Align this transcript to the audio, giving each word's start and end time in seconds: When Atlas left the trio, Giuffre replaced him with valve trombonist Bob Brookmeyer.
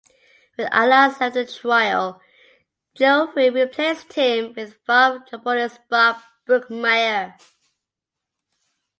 When 0.55 0.67
Atlas 0.73 1.19
left 1.21 1.35
the 1.35 1.45
trio, 1.45 2.19
Giuffre 2.97 3.53
replaced 3.53 4.13
him 4.13 4.51
with 4.55 4.83
valve 4.87 5.27
trombonist 5.27 5.77
Bob 5.89 6.19
Brookmeyer. 6.47 7.35